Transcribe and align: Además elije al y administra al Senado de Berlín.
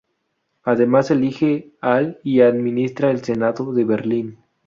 Además 0.63 1.11
elije 1.11 1.75
al 1.79 2.19
y 2.23 2.41
administra 2.41 3.11
al 3.11 3.23
Senado 3.23 3.71
de 3.71 3.83
Berlín. 3.83 4.39